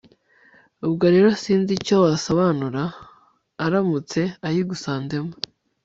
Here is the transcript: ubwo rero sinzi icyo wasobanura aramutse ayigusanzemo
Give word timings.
ubwo 0.87 1.05
rero 1.13 1.29
sinzi 1.41 1.71
icyo 1.79 1.95
wasobanura 2.03 2.83
aramutse 3.65 4.21
ayigusanzemo 4.47 5.33